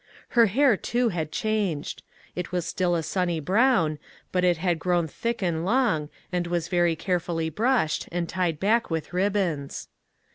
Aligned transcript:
Her 0.29 0.47
hair, 0.47 0.75
too, 0.77 1.09
had 1.09 1.31
changed. 1.31 2.01
It 2.35 2.51
was 2.51 2.65
still 2.65 2.95
a 2.95 3.03
sunny 3.03 3.39
brown, 3.39 3.99
but 4.31 4.43
it 4.43 4.57
had 4.57 4.79
grown 4.79 5.05
thick 5.07 5.43
and 5.43 5.63
long, 5.63 6.09
and 6.31 6.47
was 6.47 6.69
very 6.69 6.95
carefully 6.95 7.49
brushed, 7.51 8.09
and 8.11 8.27
tied 8.27 8.59
back 8.59 8.89
with 8.89 9.13
ribbons. 9.13 9.89